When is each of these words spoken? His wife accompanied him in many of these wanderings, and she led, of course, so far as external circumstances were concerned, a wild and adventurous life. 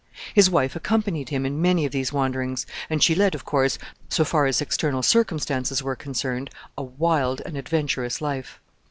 His 0.33 0.49
wife 0.49 0.75
accompanied 0.75 1.29
him 1.29 1.45
in 1.45 1.61
many 1.61 1.85
of 1.85 1.91
these 1.91 2.11
wanderings, 2.11 2.65
and 2.89 3.03
she 3.03 3.13
led, 3.13 3.35
of 3.35 3.45
course, 3.45 3.77
so 4.09 4.25
far 4.25 4.47
as 4.47 4.59
external 4.59 5.03
circumstances 5.03 5.83
were 5.83 5.95
concerned, 5.95 6.49
a 6.75 6.81
wild 6.81 7.39
and 7.45 7.55
adventurous 7.55 8.19
life. 8.19 8.59